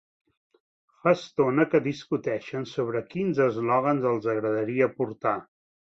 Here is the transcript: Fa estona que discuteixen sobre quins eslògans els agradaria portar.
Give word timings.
Fa 1.01 1.13
estona 1.17 1.65
que 1.73 1.81
discuteixen 1.87 2.65
sobre 2.71 3.03
quins 3.13 3.45
eslògans 3.49 4.09
els 4.13 4.29
agradaria 4.37 4.93
portar. 4.97 5.37